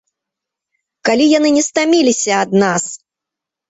[1.11, 2.83] Калі яны не стаміліся ад нас!